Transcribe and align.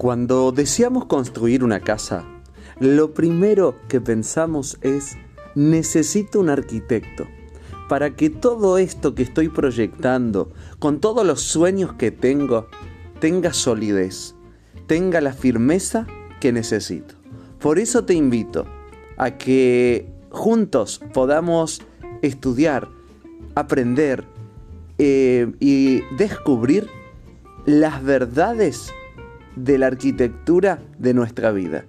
Cuando 0.00 0.50
deseamos 0.50 1.04
construir 1.04 1.62
una 1.62 1.80
casa, 1.80 2.24
lo 2.78 3.12
primero 3.12 3.76
que 3.86 4.00
pensamos 4.00 4.78
es, 4.80 5.18
necesito 5.54 6.40
un 6.40 6.48
arquitecto 6.48 7.28
para 7.86 8.16
que 8.16 8.30
todo 8.30 8.78
esto 8.78 9.14
que 9.14 9.22
estoy 9.22 9.50
proyectando, 9.50 10.52
con 10.78 11.00
todos 11.00 11.26
los 11.26 11.42
sueños 11.42 11.92
que 11.98 12.10
tengo, 12.10 12.66
tenga 13.18 13.52
solidez, 13.52 14.34
tenga 14.86 15.20
la 15.20 15.34
firmeza 15.34 16.06
que 16.40 16.50
necesito. 16.50 17.16
Por 17.58 17.78
eso 17.78 18.02
te 18.06 18.14
invito 18.14 18.64
a 19.18 19.32
que 19.32 20.10
juntos 20.30 21.02
podamos 21.12 21.82
estudiar, 22.22 22.88
aprender 23.54 24.24
eh, 24.96 25.52
y 25.60 26.00
descubrir 26.16 26.88
las 27.66 28.02
verdades 28.02 28.94
de 29.56 29.78
la 29.78 29.86
arquitectura 29.86 30.78
de 30.98 31.14
nuestra 31.14 31.50
vida. 31.52 31.84